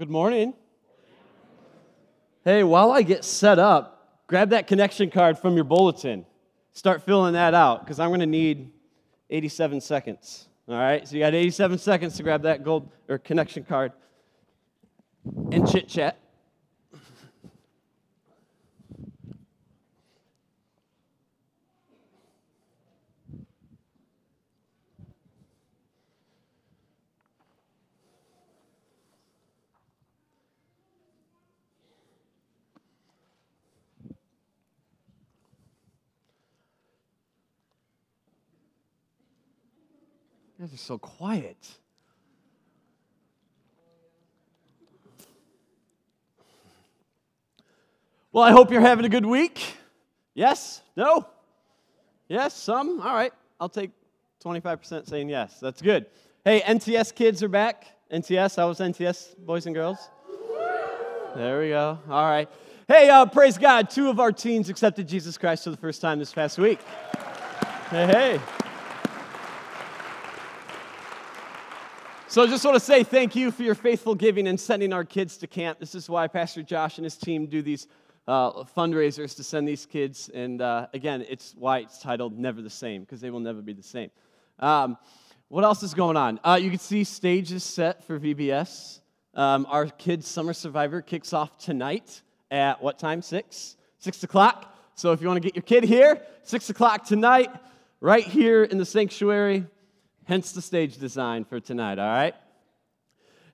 [0.00, 0.54] Good morning.
[2.42, 6.24] Hey, while I get set up, grab that connection card from your bulletin.
[6.72, 8.70] Start filling that out because I'm going to need
[9.28, 10.48] 87 seconds.
[10.66, 13.92] All right, so you got 87 seconds to grab that gold or connection card
[15.52, 16.16] and chit chat.
[40.60, 41.56] You guys are so quiet.
[48.30, 49.58] Well, I hope you're having a good week.
[50.34, 50.82] Yes?
[50.98, 51.26] No?
[52.28, 52.54] Yes?
[52.54, 53.00] Some?
[53.00, 53.32] All right.
[53.58, 53.90] I'll take
[54.44, 55.58] 25% saying yes.
[55.60, 56.04] That's good.
[56.44, 57.86] Hey, NTS kids are back.
[58.12, 60.10] NTS, how was NTS, boys and girls?
[61.36, 61.98] There we go.
[62.06, 62.50] All right.
[62.86, 63.88] Hey, uh, praise God.
[63.88, 66.80] Two of our teens accepted Jesus Christ for the first time this past week.
[67.88, 68.40] Hey, hey.
[72.30, 75.04] So I just want to say thank you for your faithful giving and sending our
[75.04, 75.80] kids to camp.
[75.80, 77.88] This is why Pastor Josh and his team do these
[78.28, 80.30] uh, fundraisers to send these kids.
[80.32, 83.72] And uh, again, it's why it's titled Never the Same, because they will never be
[83.72, 84.12] the same.
[84.60, 84.96] Um,
[85.48, 86.38] what else is going on?
[86.44, 89.00] Uh, you can see stages set for VBS.
[89.34, 93.22] Um, our kids' Summer Survivor kicks off tonight at what time?
[93.22, 93.76] Six?
[93.98, 94.72] Six o'clock.
[94.94, 97.50] So if you want to get your kid here, six o'clock tonight,
[98.00, 99.66] right here in the sanctuary.
[100.30, 102.36] Hence the stage design for tonight, all right?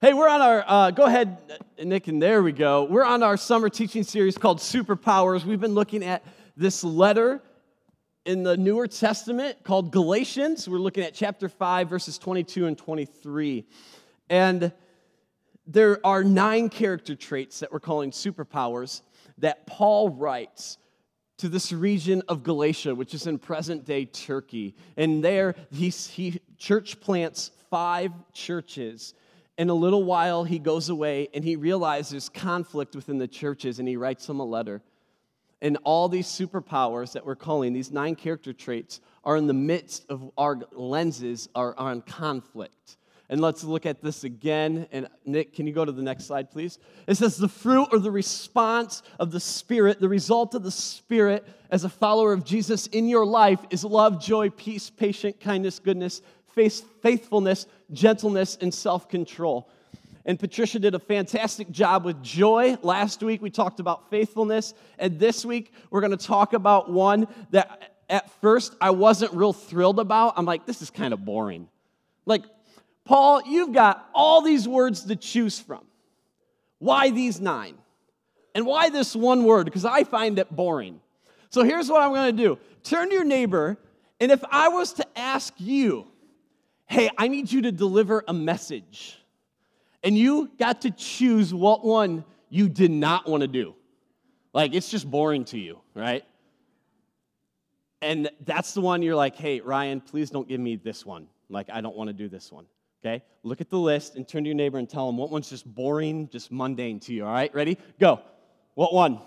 [0.03, 1.39] Hey, we're on our, uh, go ahead,
[1.83, 2.85] Nick, and there we go.
[2.85, 5.47] We're on our summer teaching series called Superpowers.
[5.47, 6.23] We've been looking at
[6.55, 7.41] this letter
[8.27, 10.69] in the Newer Testament called Galatians.
[10.69, 13.65] We're looking at chapter 5, verses 22 and 23.
[14.29, 14.71] And
[15.67, 19.01] there are nine character traits that we're calling superpowers
[19.39, 20.77] that Paul writes
[21.39, 24.75] to this region of Galatia, which is in present day Turkey.
[24.97, 29.15] And there, he, he church plants five churches.
[29.59, 33.89] In a little while, he goes away and he realizes conflict within the churches and
[33.89, 34.83] he writes them a letter.
[35.63, 40.05] And all these superpowers that we're calling, these nine character traits, are in the midst
[40.11, 42.99] of our lenses, are on conflict.
[43.29, 44.87] And let's look at this again.
[44.93, 46.79] And Nick, can you go to the next slide, please?
[47.07, 51.47] It says the fruit or the response of the Spirit, the result of the Spirit
[51.71, 56.23] as a follower of Jesus in your life is love, joy, peace, patience, kindness, goodness,
[56.55, 59.69] faithfulness, gentleness, and self control.
[60.25, 62.77] And Patricia did a fantastic job with joy.
[62.83, 64.75] Last week we talked about faithfulness.
[64.99, 69.53] And this week we're going to talk about one that at first I wasn't real
[69.53, 70.35] thrilled about.
[70.37, 71.69] I'm like, this is kind of boring.
[72.25, 72.43] Like,
[73.07, 75.85] Paul, you've got all these words to choose from.
[76.79, 77.79] Why these nine?
[78.55, 79.65] And why this one word?
[79.65, 81.01] Because I find it boring.
[81.51, 83.79] So here's what I'm going to do turn to your neighbor,
[84.21, 86.07] and if I was to ask you,
[86.87, 89.19] hey, I need you to deliver a message,
[90.03, 93.75] and you got to choose what one you did not want to do,
[94.53, 96.25] like it's just boring to you, right?
[98.03, 101.29] And that's the one you're like, hey, Ryan, please don't give me this one.
[101.49, 102.67] Like, I don't want to do this one.
[103.07, 103.23] Okay?
[103.45, 105.65] Look at the list and turn to your neighbor and tell them what one's just
[105.65, 107.25] boring, just mundane to you.
[107.25, 107.55] All right?
[107.55, 107.79] Ready?
[108.01, 108.21] Go.
[108.75, 109.21] What one?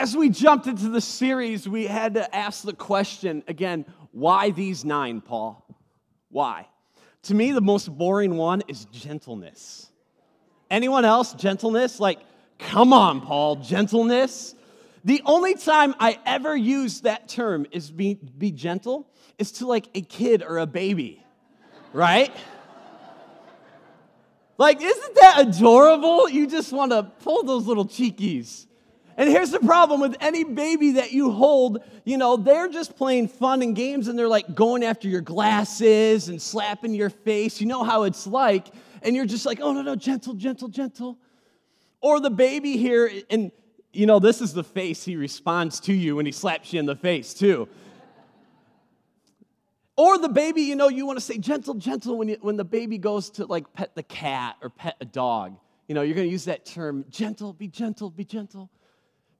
[0.00, 4.82] As we jumped into the series, we had to ask the question again why these
[4.82, 5.62] nine, Paul?
[6.30, 6.66] Why?
[7.24, 9.90] To me, the most boring one is gentleness.
[10.70, 11.34] Anyone else?
[11.34, 12.00] Gentleness?
[12.00, 12.18] Like,
[12.58, 14.54] come on, Paul, gentleness?
[15.04, 19.06] The only time I ever use that term is be, be gentle
[19.36, 21.22] is to like a kid or a baby,
[21.92, 22.34] right?
[24.56, 26.26] like, isn't that adorable?
[26.30, 28.64] You just want to pull those little cheekies
[29.20, 33.28] and here's the problem with any baby that you hold, you know, they're just playing
[33.28, 37.60] fun and games and they're like going after your glasses and slapping your face.
[37.60, 38.68] You know how it's like.
[39.02, 41.18] And you're just like, oh, no, no, gentle, gentle, gentle.
[42.00, 43.52] Or the baby here, and
[43.92, 46.86] you know, this is the face he responds to you when he slaps you in
[46.86, 47.68] the face, too.
[49.98, 52.64] Or the baby, you know, you want to say gentle, gentle when, you, when the
[52.64, 55.58] baby goes to like pet the cat or pet a dog.
[55.88, 58.70] You know, you're going to use that term, gentle, be gentle, be gentle.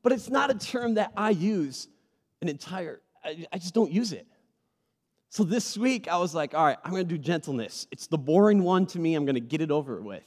[0.02, 1.88] But it's not a term that I use
[2.40, 4.26] an entire I, I just don't use it.
[5.28, 7.86] So this week, I was like, all right, I'm going to do gentleness.
[7.92, 9.14] It's the boring one to me.
[9.14, 10.24] I'm going to get it over with.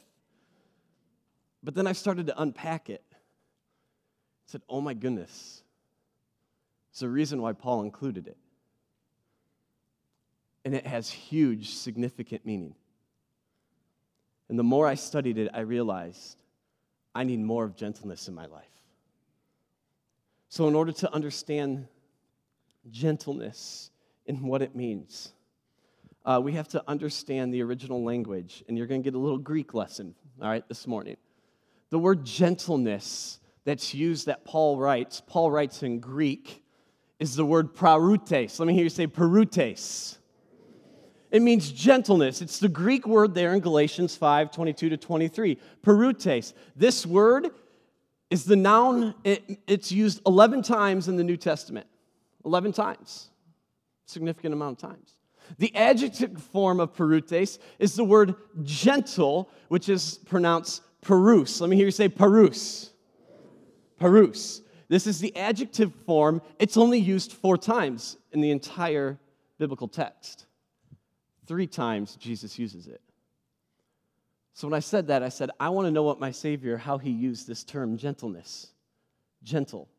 [1.61, 3.03] But then I started to unpack it.
[3.11, 5.63] I said, oh my goodness.
[6.91, 8.37] It's the reason why Paul included it.
[10.63, 12.75] And it has huge, significant meaning.
[14.47, 16.41] And the more I studied it, I realized
[17.13, 18.72] I need more of gentleness in my life.
[20.53, 21.88] So, in order to understand
[22.91, 23.89] gentleness
[24.27, 25.33] and what it means,
[26.25, 28.63] uh, we have to understand the original language.
[28.67, 31.17] And you're going to get a little Greek lesson, all right, this morning.
[31.89, 36.63] The word gentleness that's used that Paul writes, Paul writes in Greek,
[37.17, 38.59] is the word parutes.
[38.59, 40.19] Let me hear you say parutes.
[41.31, 42.44] It means gentleness.
[42.44, 45.57] It's the Greek word there in Galatians 5 22 to 23.
[45.81, 46.53] Parutes.
[46.75, 47.49] This word
[48.33, 51.85] is the noun, it, it's used 11 times in the New Testament.
[52.45, 53.30] 11 times.
[54.07, 55.18] Significant amount of times.
[55.59, 58.33] The adjective form of parutes is the word
[58.63, 61.62] gentle, which is pronounced parus.
[61.62, 62.91] Let me hear you say parus.
[64.00, 64.63] Parus.
[64.88, 66.41] This is the adjective form.
[66.57, 69.19] It's only used four times in the entire
[69.59, 70.47] biblical text.
[71.45, 73.01] Three times Jesus uses it.
[74.53, 76.97] So when I said that, I said, I want to know what my Savior, how
[76.97, 78.67] he used this term gentleness.
[79.44, 79.89] Gentle.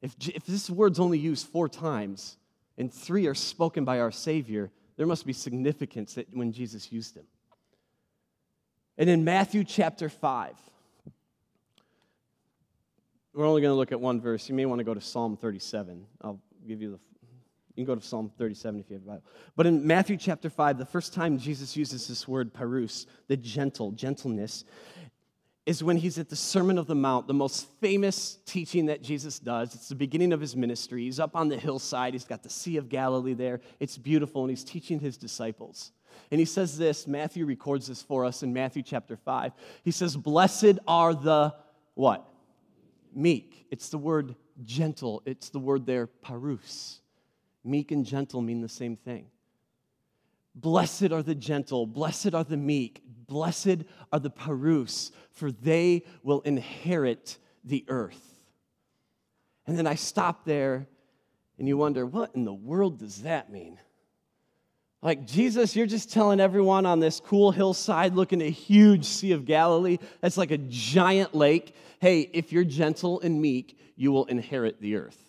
[0.00, 2.36] If, if this word's only used four times
[2.78, 7.14] and three are spoken by our Savior, there must be significance that when Jesus used
[7.14, 7.26] them.
[8.98, 10.54] And in Matthew chapter 5,
[13.34, 14.48] we're only going to look at one verse.
[14.48, 16.06] You may want to go to Psalm 37.
[16.22, 16.98] I'll give you the
[17.76, 19.24] you can go to Psalm 37 if you have a Bible.
[19.54, 23.92] But in Matthew chapter 5, the first time Jesus uses this word parus, the gentle,
[23.92, 24.64] gentleness,
[25.66, 29.38] is when he's at the Sermon of the Mount, the most famous teaching that Jesus
[29.38, 29.74] does.
[29.74, 31.02] It's the beginning of his ministry.
[31.02, 33.60] He's up on the hillside, he's got the Sea of Galilee there.
[33.78, 35.92] It's beautiful, and he's teaching his disciples.
[36.30, 39.52] And he says this, Matthew records this for us in Matthew chapter 5.
[39.82, 41.54] He says, Blessed are the
[41.94, 42.26] what?
[43.12, 43.66] Meek.
[43.70, 44.34] It's the word
[44.64, 47.00] gentle, it's the word there, parus.
[47.66, 49.26] Meek and gentle mean the same thing.
[50.54, 56.40] Blessed are the gentle, blessed are the meek, blessed are the parus, for they will
[56.42, 58.22] inherit the earth.
[59.66, 60.86] And then I stop there,
[61.58, 63.78] and you wonder, what in the world does that mean?
[65.02, 69.32] Like, Jesus, you're just telling everyone on this cool hillside looking at a huge Sea
[69.32, 71.74] of Galilee, that's like a giant lake.
[72.00, 75.25] Hey, if you're gentle and meek, you will inherit the earth.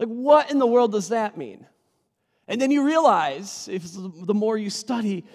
[0.00, 1.66] Like, what in the world does that mean?
[2.48, 5.26] And then you realize, if the more you study,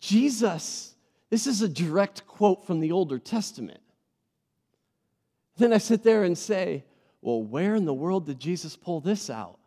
[0.00, 0.94] Jesus,
[1.28, 3.80] this is a direct quote from the Older Testament.
[5.58, 6.84] Then I sit there and say,
[7.20, 9.58] well, where in the world did Jesus pull this out?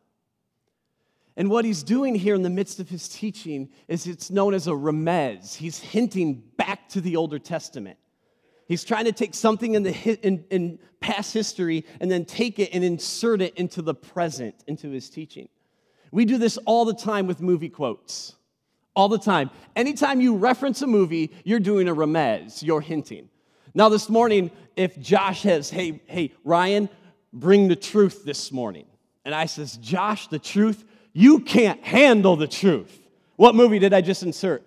[1.37, 4.67] And what he's doing here in the midst of his teaching is it's known as
[4.67, 5.55] a remez.
[5.55, 7.99] He's hinting back to the Older Testament.
[8.71, 9.91] He's trying to take something in, the,
[10.25, 14.89] in, in past history and then take it and insert it into the present, into
[14.91, 15.49] his teaching.
[16.13, 18.33] We do this all the time with movie quotes.
[18.95, 19.49] All the time.
[19.75, 23.27] Anytime you reference a movie, you're doing a remez, you're hinting.
[23.73, 26.87] Now, this morning, if Josh says, hey, hey, Ryan,
[27.33, 28.85] bring the truth this morning.
[29.25, 33.01] And I says, Josh, the truth, you can't handle the truth.
[33.35, 34.65] What movie did I just insert?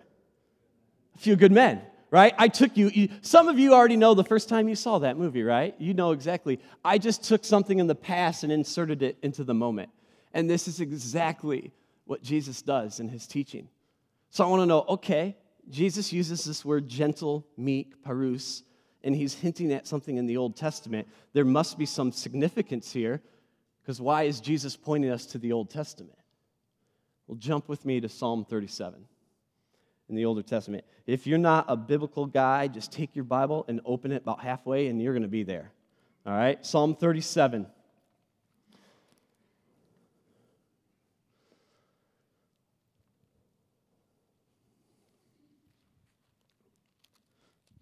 [1.15, 1.81] A few good men
[2.15, 2.33] right?
[2.39, 5.43] I took you, some of you already know the first time you saw that movie,
[5.43, 5.75] right?
[5.81, 6.61] You know exactly.
[6.85, 9.91] I just took something in the past and inserted it into the moment.
[10.33, 11.73] And this is exactly
[12.05, 13.69] what Jesus does in his teaching.
[14.31, 15.37] So I want to know okay,
[15.69, 18.63] Jesus uses this word gentle, meek, parus,
[19.03, 21.09] and he's hinting at something in the Old Testament.
[21.33, 23.23] There must be some significance here,
[23.83, 26.19] because why is Jesus pointing us to the Old Testament?
[27.27, 29.05] Well, jump with me to Psalm 37
[30.09, 30.85] in the Older Testament.
[31.07, 34.89] If you're not a biblical guy, just take your Bible and open it about halfway,
[34.89, 35.73] and you're going to be there.
[36.27, 36.65] All right?
[36.65, 37.67] Psalm 37.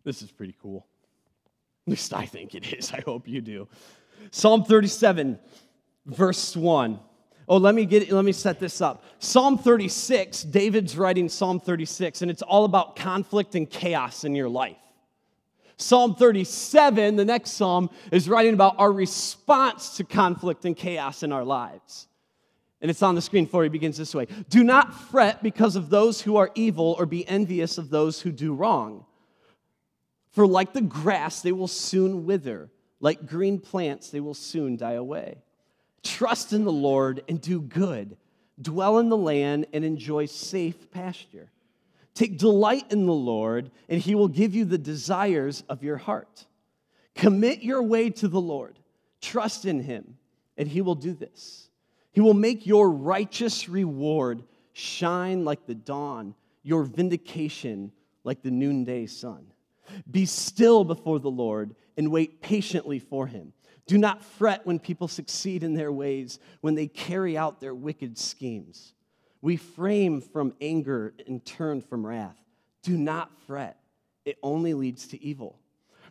[0.05, 0.87] This is pretty cool.
[1.87, 2.93] At least I think it is.
[2.93, 3.69] I hope you do.
[4.31, 5.38] Psalm 37,
[6.07, 6.99] verse 1.
[7.52, 9.04] Oh, let me get let me set this up.
[9.18, 14.49] Psalm 36, David's writing Psalm 36 and it's all about conflict and chaos in your
[14.49, 14.78] life.
[15.76, 21.30] Psalm 37, the next psalm, is writing about our response to conflict and chaos in
[21.30, 22.09] our lives.
[22.80, 23.66] And it's on the screen for you.
[23.66, 27.28] It begins this way Do not fret because of those who are evil or be
[27.28, 29.04] envious of those who do wrong.
[30.30, 32.71] For like the grass, they will soon wither.
[32.99, 35.42] Like green plants, they will soon die away.
[36.02, 38.16] Trust in the Lord and do good.
[38.61, 41.50] Dwell in the land and enjoy safe pasture.
[42.14, 46.47] Take delight in the Lord, and he will give you the desires of your heart.
[47.14, 48.78] Commit your way to the Lord.
[49.21, 50.18] Trust in him,
[50.56, 51.68] and he will do this.
[52.12, 54.42] He will make your righteous reward
[54.73, 57.92] shine like the dawn, your vindication
[58.25, 59.47] like the noonday sun.
[60.11, 63.52] Be still before the Lord and wait patiently for him.
[63.86, 68.16] Do not fret when people succeed in their ways, when they carry out their wicked
[68.16, 68.94] schemes.
[69.40, 72.38] We frame from anger and turn from wrath.
[72.82, 73.78] Do not fret,
[74.24, 75.58] it only leads to evil.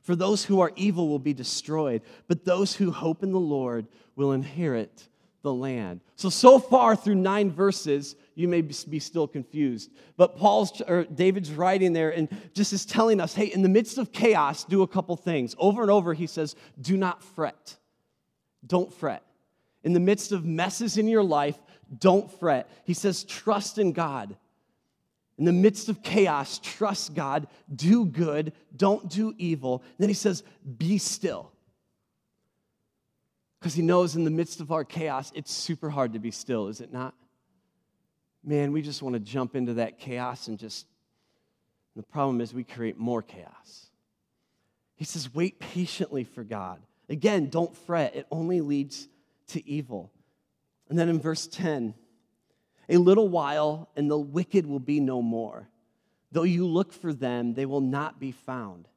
[0.02, 3.88] For those who are evil will be destroyed, but those who hope in the Lord
[4.16, 5.08] will inherit
[5.44, 6.02] the land.
[6.16, 9.92] So, so far through nine verses, you may be still confused.
[10.18, 13.98] But Paul's or David's writing there and just is telling us, hey, in the midst
[13.98, 15.56] of chaos, do a couple things.
[15.58, 17.76] Over and over, he says, do not fret.
[18.66, 19.24] Don't fret.
[19.84, 21.58] In the midst of messes in your life,
[21.98, 22.70] don't fret.
[22.86, 24.38] He says, trust in God.
[25.38, 29.82] In the midst of chaos, trust God, do good, don't do evil.
[29.84, 30.44] And then he says,
[30.78, 31.52] be still.
[33.60, 36.68] Because he knows in the midst of our chaos, it's super hard to be still,
[36.68, 37.16] is it not?
[38.44, 40.88] Man, we just want to jump into that chaos and just,
[41.94, 43.88] and the problem is we create more chaos.
[44.96, 46.80] He says, wait patiently for God.
[47.10, 49.08] Again, don't fret, it only leads
[49.48, 50.12] to evil.
[50.90, 51.94] And then in verse 10,
[52.90, 55.68] a little while and the wicked will be no more.
[56.32, 58.88] Though you look for them, they will not be found.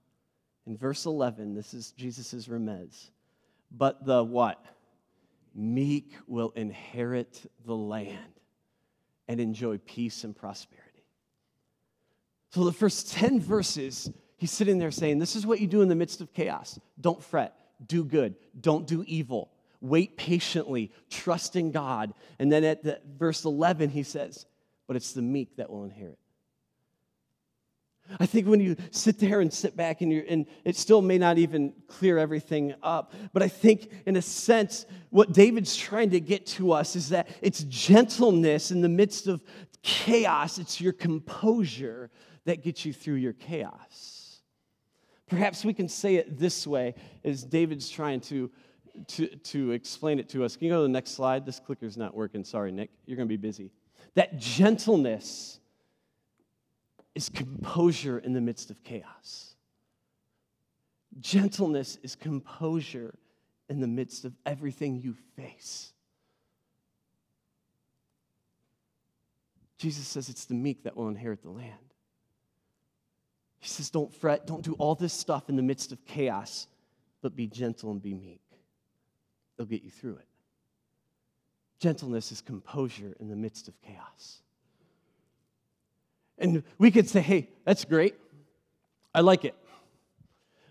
[0.66, 3.10] In verse 11, this is Jesus' remez.
[3.70, 4.64] But the what?
[5.54, 8.40] Meek will inherit the land
[9.28, 11.04] and enjoy peace and prosperity.
[12.50, 15.88] So the first 10 verses, he's sitting there saying, This is what you do in
[15.88, 16.78] the midst of chaos.
[17.00, 17.54] Don't fret,
[17.84, 19.50] do good, don't do evil.
[19.80, 22.14] Wait patiently, trust in God.
[22.38, 24.46] And then at the, verse 11, he says,
[24.86, 26.18] But it's the meek that will inherit.
[28.20, 31.18] I think when you sit there and sit back and, you and it still may
[31.18, 36.20] not even clear everything up, but I think in a sense, what David's trying to
[36.20, 39.42] get to us is that it's gentleness in the midst of
[39.82, 42.11] chaos, it's your composure
[42.44, 44.40] that gets you through your chaos.
[45.26, 46.94] Perhaps we can say it this way
[47.25, 48.50] as David's trying to,
[49.08, 50.56] to, to explain it to us.
[50.56, 51.46] Can you go to the next slide?
[51.46, 52.44] This clicker's not working.
[52.44, 52.90] Sorry, Nick.
[53.06, 53.70] You're going to be busy.
[54.14, 55.61] That gentleness
[57.14, 59.54] is composure in the midst of chaos.
[61.21, 63.14] Gentleness is composure
[63.68, 65.92] in the midst of everything you face.
[69.78, 71.73] Jesus says it's the meek that will inherit the land.
[73.59, 76.66] He says, Don't fret, don't do all this stuff in the midst of chaos,
[77.23, 78.42] but be gentle and be meek.
[79.56, 80.28] They'll get you through it.
[81.78, 84.40] Gentleness is composure in the midst of chaos.
[86.38, 88.14] And we could say, hey, that's great.
[89.14, 89.54] I like it.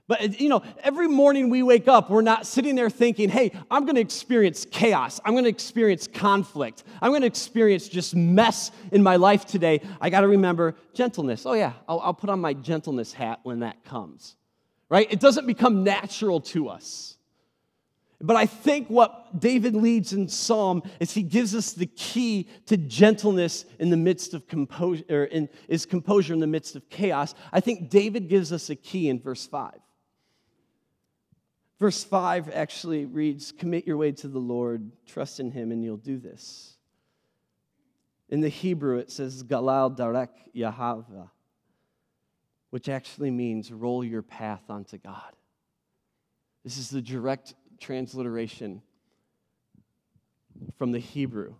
[0.05, 3.85] But, you know, every morning we wake up, we're not sitting there thinking, hey, I'm
[3.85, 5.21] going to experience chaos.
[5.23, 6.83] I'm going to experience conflict.
[7.01, 9.79] I'm going to experience just mess in my life today.
[10.01, 11.45] I got to remember gentleness.
[11.45, 14.35] Oh, yeah, I'll, I'll put on my gentleness hat when that comes,
[14.89, 15.07] right?
[15.09, 17.12] It doesn't become natural to us.
[18.25, 22.77] But I think what David leads in Psalm is he gives us the key to
[22.77, 27.35] gentleness in the midst of composure, or in, is composure in the midst of chaos.
[27.51, 29.73] I think David gives us a key in verse 5.
[31.81, 35.97] Verse 5 actually reads, Commit your way to the Lord, trust in him, and you'll
[35.97, 36.77] do this.
[38.29, 41.29] In the Hebrew, it says, Galal Darek Yahava,
[42.69, 45.33] which actually means roll your path onto God.
[46.63, 47.53] This is the direct
[47.83, 48.81] transliteration
[50.77, 51.55] from the Hebrew.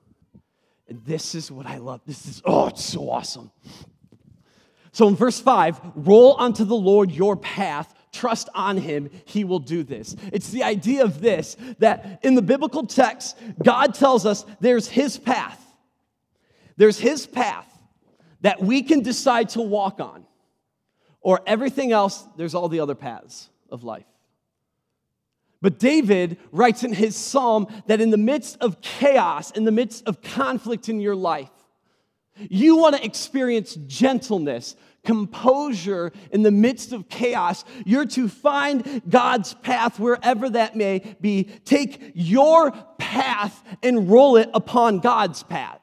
[0.88, 2.02] And this is what I love.
[2.06, 3.52] This is, oh, it's so awesome.
[4.92, 9.60] So in verse 5, roll unto the Lord your path, trust on him, he will
[9.60, 10.16] do this.
[10.32, 15.18] It's the idea of this that in the biblical text, God tells us there's his
[15.18, 15.60] path.
[16.78, 17.68] There's his path
[18.42, 20.26] that we can decide to walk on,
[21.22, 24.06] or everything else, there's all the other paths of life.
[25.64, 30.06] But David writes in his psalm that in the midst of chaos, in the midst
[30.06, 31.50] of conflict in your life,
[32.38, 37.64] you want to experience gentleness, composure in the midst of chaos.
[37.86, 41.46] You're to find God's path wherever that may be.
[41.64, 45.80] Take your path and roll it upon God's path.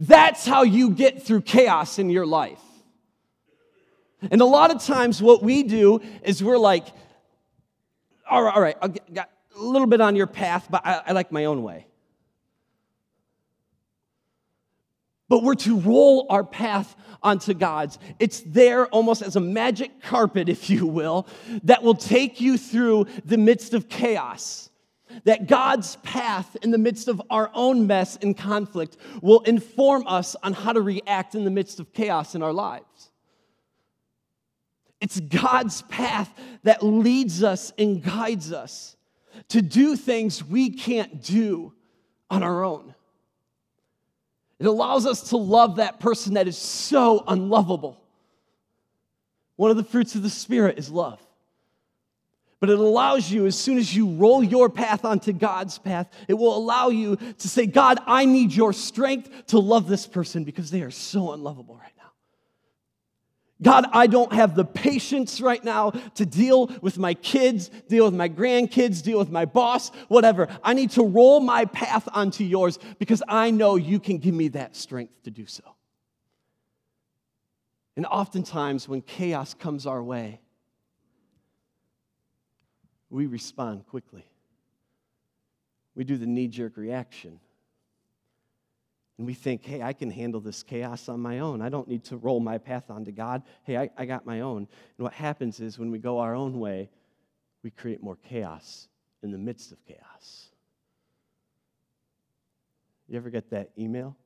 [0.00, 2.62] That's how you get through chaos in your life.
[4.28, 6.86] And a lot of times, what we do is we're like,
[8.28, 11.30] all right, all right, got, a little bit on your path, but I, I like
[11.32, 11.86] my own way.
[15.28, 17.98] But we're to roll our path onto God's.
[18.18, 21.26] It's there almost as a magic carpet, if you will,
[21.64, 24.68] that will take you through the midst of chaos.
[25.24, 30.34] That God's path in the midst of our own mess and conflict will inform us
[30.42, 33.11] on how to react in the midst of chaos in our lives.
[35.02, 36.32] It's God's path
[36.62, 38.96] that leads us and guides us
[39.48, 41.72] to do things we can't do
[42.30, 42.94] on our own.
[44.60, 48.00] It allows us to love that person that is so unlovable.
[49.56, 51.20] One of the fruits of the Spirit is love.
[52.60, 56.34] But it allows you, as soon as you roll your path onto God's path, it
[56.34, 60.70] will allow you to say, God, I need your strength to love this person because
[60.70, 62.01] they are so unlovable right now.
[63.62, 68.14] God, I don't have the patience right now to deal with my kids, deal with
[68.14, 70.48] my grandkids, deal with my boss, whatever.
[70.62, 74.48] I need to roll my path onto yours because I know you can give me
[74.48, 75.62] that strength to do so.
[77.96, 80.40] And oftentimes, when chaos comes our way,
[83.10, 84.24] we respond quickly.
[85.94, 87.38] We do the knee jerk reaction.
[89.18, 91.60] And we think, hey, I can handle this chaos on my own.
[91.60, 93.42] I don't need to roll my path onto God.
[93.64, 94.58] Hey, I, I got my own.
[94.58, 96.90] And what happens is when we go our own way,
[97.62, 98.88] we create more chaos
[99.22, 100.48] in the midst of chaos.
[103.08, 104.16] You ever get that email?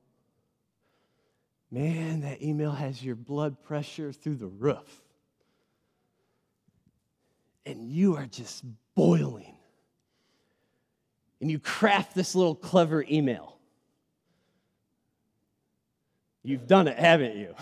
[1.69, 5.03] Man, that email has your blood pressure through the roof.
[7.65, 8.63] And you are just
[8.95, 9.57] boiling.
[11.41, 13.56] And you craft this little clever email
[16.47, 17.53] You've done it, haven't you?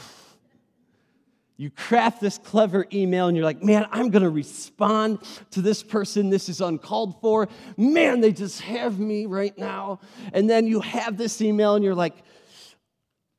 [1.57, 5.21] You craft this clever email and you're like, man, I'm to respond
[5.51, 6.29] to this person.
[6.29, 7.47] This is uncalled for.
[7.77, 10.01] Man, they just have me right now.
[10.33, 12.13] And then you have this email and you're like,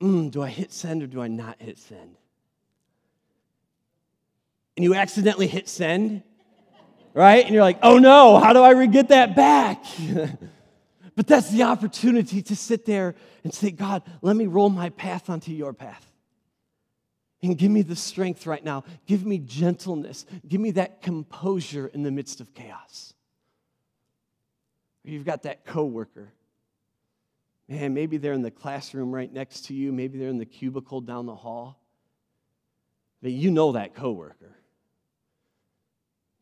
[0.01, 2.17] mm, do I hit send or do I not hit send?
[4.77, 6.25] And you accidentally hit send,
[7.15, 7.45] right?
[7.45, 9.85] And you're like, oh no, how do I get that back?
[11.17, 15.31] But that's the opportunity to sit there and say, God, let me roll my path
[15.31, 16.07] onto your path.
[17.43, 18.85] And give me the strength right now.
[19.07, 20.27] Give me gentleness.
[20.47, 23.15] Give me that composure in the midst of chaos.
[25.05, 26.33] You've got that coworker.
[27.69, 29.93] Man, maybe they're in the classroom right next to you.
[29.93, 31.81] Maybe they're in the cubicle down the hall.
[33.23, 34.57] But you know that coworker.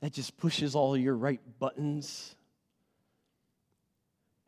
[0.01, 2.35] That just pushes all your right buttons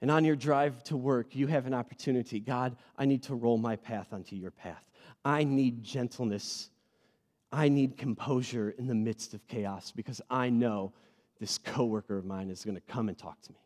[0.07, 2.39] and on your drive to work, you have an opportunity.
[2.39, 4.89] God, I need to roll my path onto your path.
[5.25, 6.71] I need gentleness.
[7.51, 10.93] I need composure in the midst of chaos because I know
[11.41, 13.59] this coworker of mine is going to come and talk to me.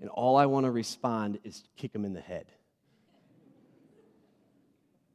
[0.00, 2.46] And all I want to respond is kick him in the head.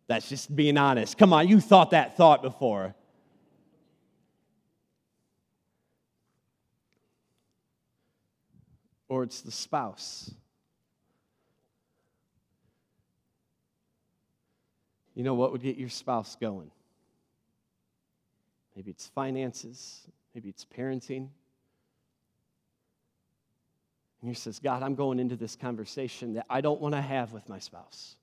[0.07, 1.17] That's just being honest.
[1.17, 2.95] Come on, you thought that thought before.
[9.13, 10.31] Or it's the spouse.
[15.13, 16.71] You know what would get your spouse going?
[18.75, 20.01] Maybe it's finances,
[20.33, 21.27] maybe it's parenting.
[24.21, 27.33] And he says, God, I'm going into this conversation that I don't want to have
[27.33, 28.15] with my spouse.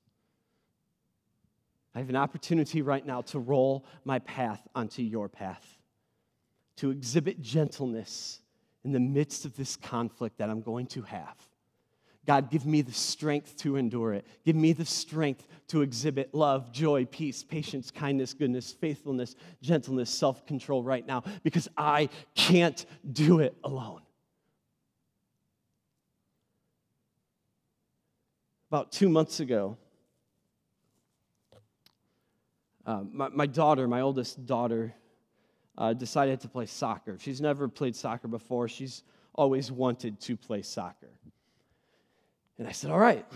[1.95, 5.79] I have an opportunity right now to roll my path onto your path,
[6.79, 8.41] to exhibit gentleness
[8.85, 11.37] in the midst of this conflict that I'm going to have.
[12.27, 14.27] God, give me the strength to endure it.
[14.45, 20.47] Give me the strength to exhibit love, joy, peace, patience, kindness, goodness, faithfulness, gentleness, self
[20.47, 24.03] control right now because I can't do it alone.
[28.71, 29.77] About two months ago,
[32.87, 34.95] uh, my, my daughter, my oldest daughter,
[35.79, 37.17] uh, decided to play soccer.
[37.19, 38.69] She's never played soccer before.
[38.69, 39.03] She's
[39.35, 41.11] always wanted to play soccer.
[42.59, 43.27] And I said, All right.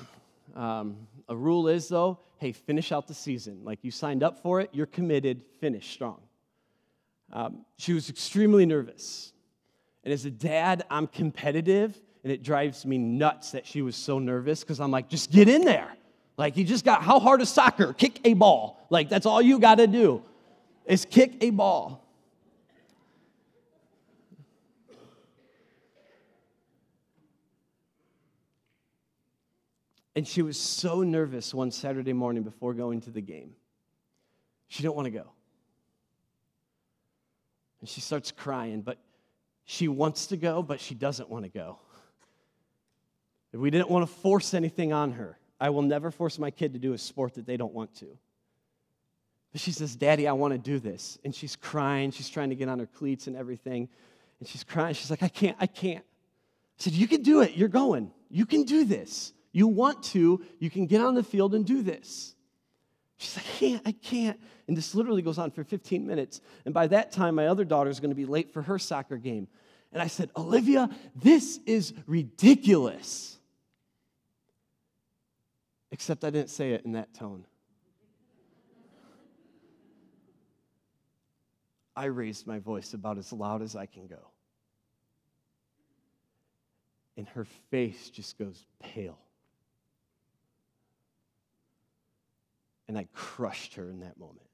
[0.55, 0.97] Um,
[1.29, 3.61] a rule is, though, hey, finish out the season.
[3.64, 6.20] Like you signed up for it, you're committed, finish strong.
[7.33, 9.33] Um, she was extremely nervous.
[10.05, 14.18] And as a dad, I'm competitive, and it drives me nuts that she was so
[14.18, 15.97] nervous because I'm like, just get in there.
[16.37, 17.92] Like, you just got, how hard is soccer?
[17.94, 18.87] Kick a ball.
[18.90, 20.23] Like, that's all you got to do
[20.85, 22.04] is kick a ball.
[30.16, 33.55] And she was so nervous one Saturday morning before going to the game.
[34.68, 35.27] She didn't want to go.
[37.81, 38.98] And she starts crying, but
[39.64, 41.79] she wants to go, but she doesn't want to go.
[43.53, 46.79] We didn't want to force anything on her, I will never force my kid to
[46.79, 48.18] do a sport that they don't want to.
[49.53, 51.16] But she says, Daddy, I want to do this.
[51.24, 52.11] And she's crying.
[52.11, 53.88] She's trying to get on her cleats and everything.
[54.40, 54.94] And she's crying.
[54.94, 56.05] She's like, I can't, I can't.
[56.05, 57.55] I said, You can do it.
[57.55, 58.11] You're going.
[58.31, 59.34] You can do this.
[59.55, 60.45] You want to.
[60.59, 62.35] You can get on the field and do this.
[63.17, 64.40] She's like, I can't, I can't.
[64.67, 66.40] And this literally goes on for 15 minutes.
[66.64, 69.17] And by that time, my other daughter is going to be late for her soccer
[69.17, 69.47] game.
[69.93, 73.38] And I said, Olivia, this is ridiculous.
[75.93, 77.47] Except I didn't say it in that tone.
[81.95, 84.33] I raised my voice about as loud as I can go.
[87.17, 89.21] And her face just goes pale.
[92.88, 94.47] And I crushed her in that moment.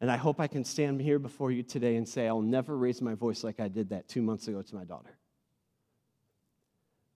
[0.00, 3.00] And I hope I can stand here before you today and say, I'll never raise
[3.00, 5.16] my voice like I did that two months ago to my daughter.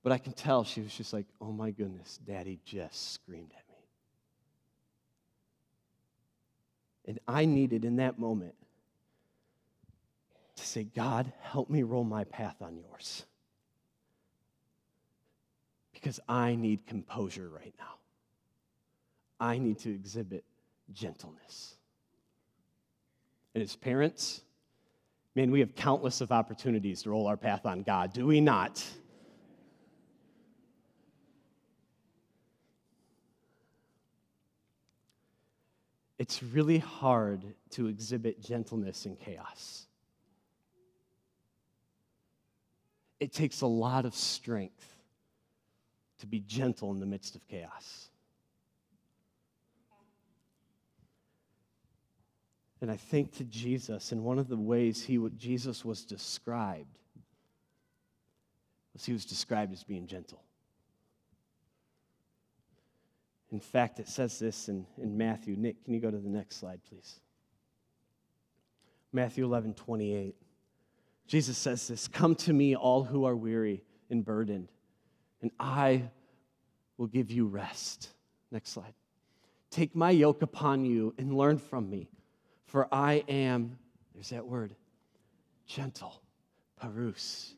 [0.05, 3.69] But I can tell she was just like, oh my goodness, daddy just screamed at
[3.69, 3.83] me.
[7.09, 8.55] And I needed in that moment
[10.55, 13.25] to say, God, help me roll my path on yours.
[15.97, 17.95] Because I need composure right now.
[19.41, 20.45] I need to exhibit
[20.93, 21.75] gentleness.
[23.55, 24.43] And as parents,
[25.35, 28.85] man, we have countless of opportunities to roll our path on God, do we not?
[36.19, 39.87] it's really hard to exhibit gentleness in chaos.
[43.21, 44.96] It takes a lot of strength
[46.19, 48.09] to be gentle in the midst of chaos.
[52.81, 56.99] And I think to Jesus, and one of the ways he Jesus was described
[58.93, 60.43] was he was described as being gentle.
[63.51, 65.57] In fact, it says this in, in Matthew.
[65.57, 67.21] Nick, can you go to the next slide, please?
[69.13, 70.35] Matthew 11, 28.
[71.27, 74.71] Jesus says this Come to me, all who are weary and burdened,
[75.47, 76.03] and I
[76.99, 78.09] will give you rest.
[78.51, 78.95] Next slide.
[79.71, 82.09] Take my yoke upon you and learn from me,
[82.65, 83.79] for I am,
[84.13, 84.75] there's that word,
[85.67, 86.21] gentle,
[86.81, 87.55] parus.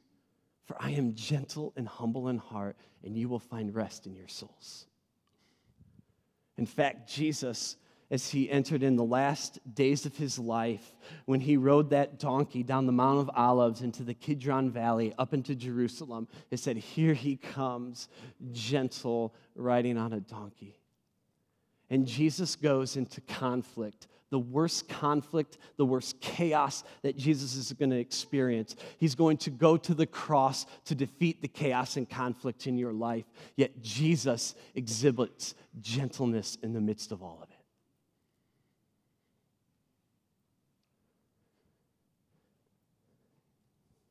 [0.66, 4.28] For I am gentle and humble in heart, and you will find rest in your
[4.28, 4.86] souls.
[6.58, 7.76] In fact, Jesus,
[8.10, 10.94] as he entered in the last days of his life,
[11.26, 15.34] when he rode that donkey down the Mount of Olives into the Kidron Valley up
[15.34, 18.08] into Jerusalem, it said, Here he comes,
[18.52, 20.78] gentle, riding on a donkey.
[21.90, 27.90] And Jesus goes into conflict the worst conflict, the worst chaos that Jesus is going
[27.90, 28.76] to experience.
[28.98, 32.92] He's going to go to the cross to defeat the chaos and conflict in your
[32.92, 33.24] life.
[33.56, 37.57] Yet Jesus exhibits gentleness in the midst of all of it.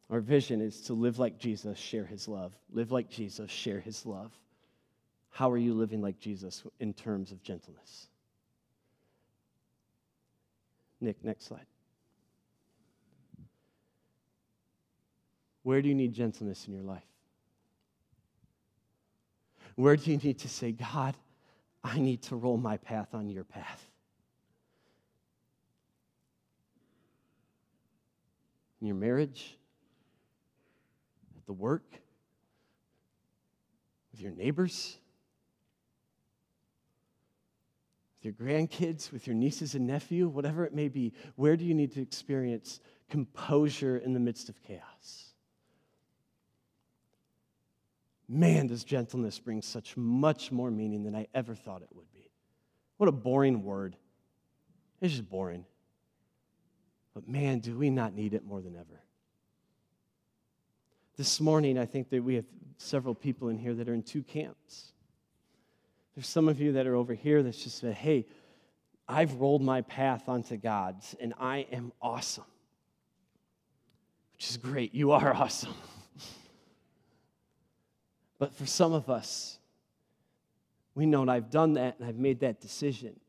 [0.10, 2.54] Our vision is to live like Jesus, share his love.
[2.72, 4.32] Live like Jesus, share his love.
[5.30, 8.08] How are you living like Jesus in terms of gentleness?
[11.02, 11.66] Nick, next slide.
[15.64, 17.04] Where do you need gentleness in your life?
[19.76, 21.16] Where do you need to say, God,
[21.84, 23.86] I need to roll my path on your path?
[28.80, 29.57] In your marriage,
[31.48, 32.00] the work,
[34.12, 34.98] with your neighbors,
[38.18, 41.74] with your grandkids, with your nieces and nephew, whatever it may be, where do you
[41.74, 42.80] need to experience
[43.10, 45.34] composure in the midst of chaos?
[48.30, 52.30] Man, does gentleness bring such much more meaning than I ever thought it would be.
[52.98, 53.96] What a boring word.
[55.00, 55.66] It's just boring.
[57.14, 59.02] But man, do we not need it more than ever.
[61.18, 62.46] This morning, I think that we have
[62.78, 64.94] several people in here that are in two camps.
[66.16, 68.28] There's some of you that are over here that's just said, hey,
[69.08, 72.44] I've rolled my path onto God's and I am awesome.
[74.34, 74.94] Which is great.
[74.94, 75.74] You are awesome.
[78.38, 79.58] but for some of us,
[80.94, 83.20] we know that I've done that and I've made that decision.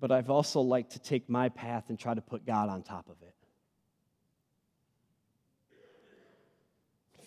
[0.00, 3.08] But I've also liked to take my path and try to put God on top
[3.08, 3.34] of it.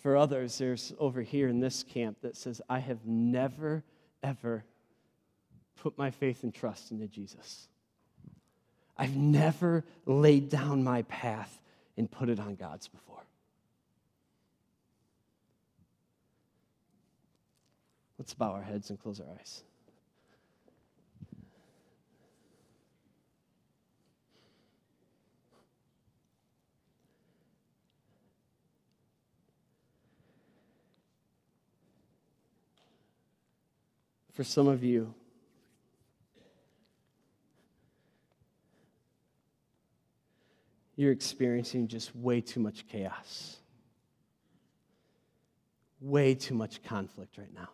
[0.04, 3.82] For others, there's over here in this camp that says, I have never,
[4.22, 4.62] ever
[5.76, 7.68] put my faith and trust into Jesus.
[8.98, 11.58] I've never laid down my path
[11.96, 13.24] and put it on God's before.
[18.18, 19.62] Let's bow our heads and close our eyes.
[34.34, 35.14] For some of you,
[40.96, 43.56] you're experiencing just way too much chaos,
[46.00, 47.68] way too much conflict right now.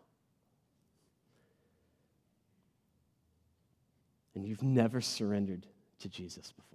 [4.34, 5.66] And you've never surrendered
[6.00, 6.69] to Jesus before.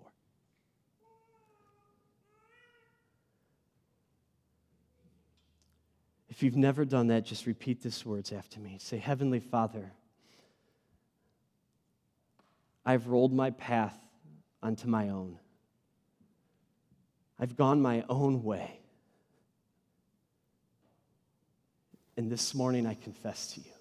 [6.36, 8.76] If you've never done that, just repeat these words after me.
[8.82, 9.94] Say, Heavenly Father,
[12.86, 13.98] I've rolled my path
[14.62, 15.40] onto my own.
[17.40, 18.82] I've gone my own way.
[22.18, 23.72] And this morning I confess to you.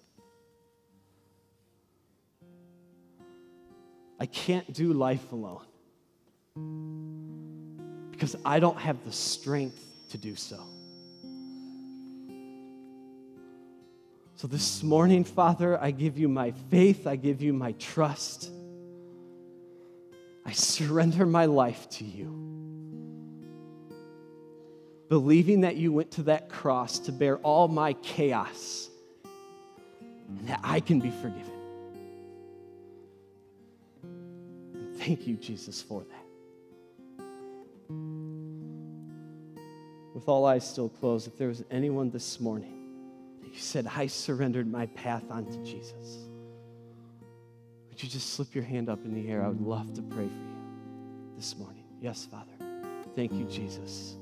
[4.17, 5.65] I can't do life alone
[8.11, 10.63] because I don't have the strength to do so.
[14.37, 18.51] So this morning, Father, I give you my faith, I give you my trust.
[20.45, 22.41] I surrender my life to you.
[25.07, 28.89] Believing that you went to that cross to bear all my chaos
[30.27, 31.53] and that I can be forgiven.
[34.03, 37.25] And thank you, Jesus, for that.
[40.13, 42.74] With all eyes still closed, if there was anyone this morning
[43.55, 46.27] you said, I surrendered my path onto Jesus.
[47.89, 49.45] Would you just slip your hand up in the air?
[49.45, 51.85] I would love to pray for you this morning.
[52.01, 52.51] Yes, Father.
[53.15, 54.17] Thank you, Jesus.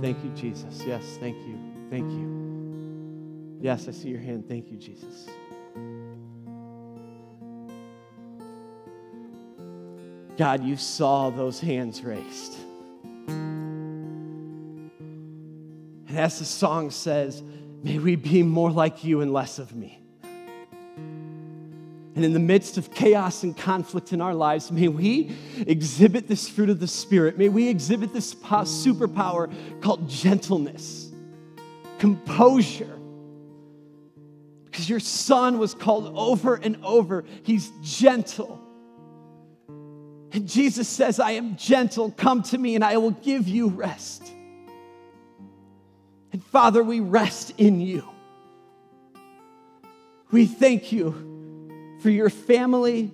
[0.00, 0.84] Thank you, Jesus.
[0.86, 1.58] Yes, thank you.
[1.90, 3.58] Thank you.
[3.60, 4.48] Yes, I see your hand.
[4.48, 5.28] Thank you, Jesus.
[10.36, 12.54] God, you saw those hands raised.
[16.06, 17.42] And as the song says,
[17.82, 20.02] May we be more like you and less of me.
[22.18, 25.30] And in the midst of chaos and conflict in our lives, may we
[25.66, 27.38] exhibit this fruit of the Spirit.
[27.38, 31.12] May we exhibit this superpower called gentleness,
[32.00, 32.98] composure.
[34.64, 38.60] Because your son was called over and over, he's gentle.
[40.32, 42.10] And Jesus says, I am gentle.
[42.10, 44.32] Come to me and I will give you rest.
[46.32, 48.08] And Father, we rest in you.
[50.30, 53.10] We thank you for your family.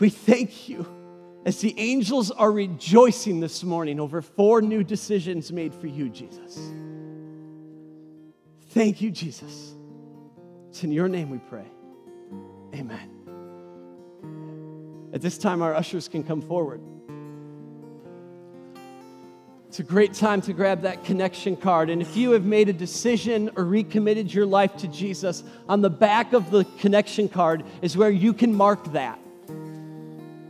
[0.00, 0.86] We thank you
[1.44, 6.58] as the angels are rejoicing this morning over four new decisions made for you, Jesus.
[8.70, 9.74] Thank you, Jesus.
[10.70, 11.66] It's in your name we pray.
[12.74, 13.10] Amen.
[15.12, 16.80] At this time, our ushers can come forward.
[19.74, 21.90] It's a great time to grab that connection card.
[21.90, 25.90] And if you have made a decision or recommitted your life to Jesus, on the
[25.90, 29.18] back of the connection card is where you can mark that.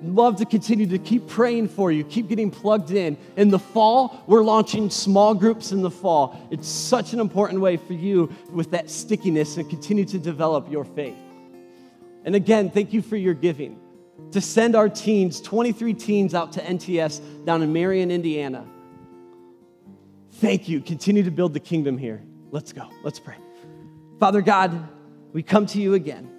[0.02, 3.16] Love to continue to keep praying for you, keep getting plugged in.
[3.38, 6.38] In the fall, we're launching small groups in the fall.
[6.50, 10.84] It's such an important way for you with that stickiness and continue to develop your
[10.84, 11.16] faith.
[12.26, 13.80] And again, thank you for your giving.
[14.32, 18.66] To send our teens, 23 teens, out to NTS down in Marion, Indiana
[20.34, 20.80] Thank you.
[20.80, 22.22] Continue to build the kingdom here.
[22.50, 22.88] Let's go.
[23.02, 23.36] Let's pray.
[24.18, 24.88] Father God,
[25.32, 26.30] we come to you again,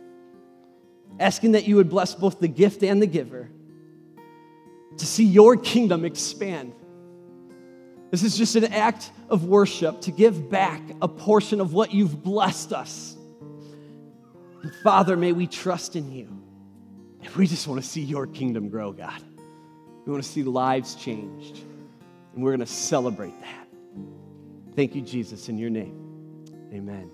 [1.19, 3.49] asking that you would bless both the gift and the giver
[4.97, 6.73] to see your kingdom expand.
[8.12, 12.23] This is just an act of worship to give back a portion of what you've
[12.23, 13.17] blessed us.
[14.62, 16.27] And Father, may we trust in you.
[17.21, 19.21] And we just want to see your kingdom grow, God.
[20.05, 21.60] We want to see lives changed.
[22.34, 23.64] And we're going to celebrate that.
[24.75, 25.95] Thank you, Jesus, in your name.
[26.73, 27.09] Amen.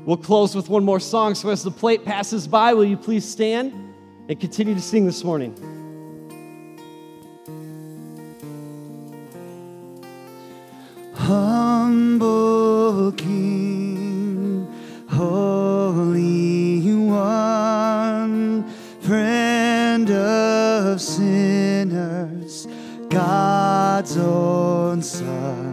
[0.00, 1.34] We'll close with one more song.
[1.36, 3.72] So as the plate passes by, will you please stand
[4.28, 5.54] and continue to sing this morning?
[11.14, 14.66] Humble King,
[15.08, 18.68] Holy One,
[19.00, 22.66] friend of sinners,
[23.08, 25.67] God's own Son.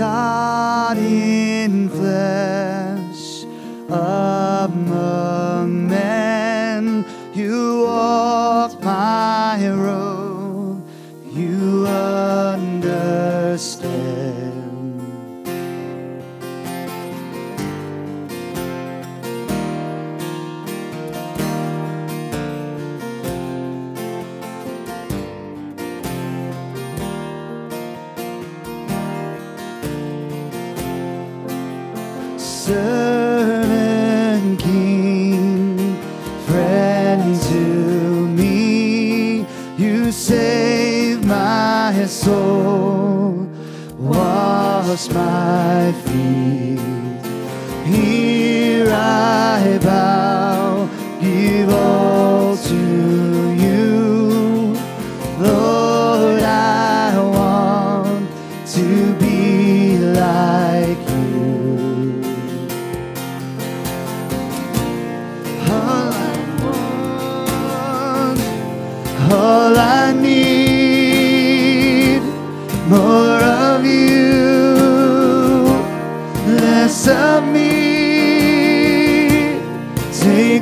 [0.00, 3.44] God in flesh
[3.90, 9.58] among men, you walk my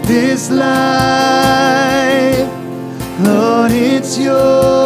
[0.08, 0.68] this life.
[3.20, 4.77] Lord, it's yours.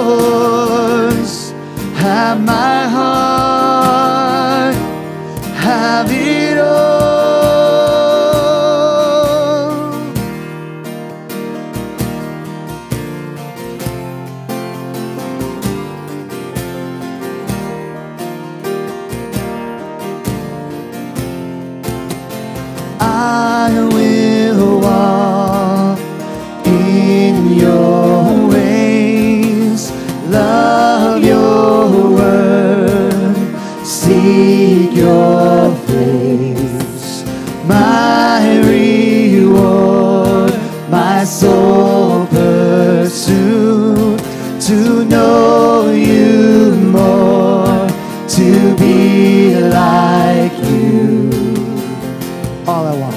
[52.92, 53.16] I want.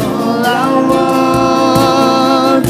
[0.00, 2.66] All I want,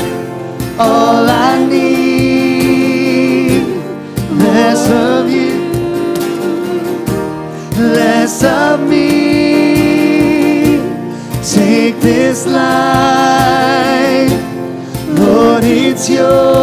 [0.78, 2.42] all I need,
[4.44, 5.54] less of you,
[7.78, 9.08] less of me.
[11.54, 14.30] Take this life,
[15.18, 16.57] Lord, it's yours.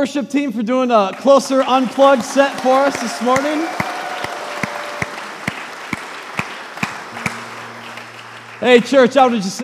[0.00, 3.66] Worship team, for doing a closer unplugged set for us this morning.
[8.60, 9.58] Hey, church, I would just